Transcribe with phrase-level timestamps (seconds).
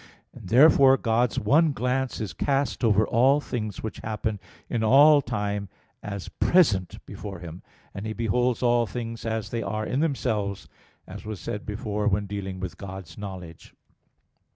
[0.33, 5.69] And therefore God's one glance is cast over all things which happen in all time
[6.01, 7.61] as present before Him;
[7.93, 10.67] and He beholds all things as they are in themselves,
[11.05, 13.77] as was said before when dealing with God's knowledge (Q.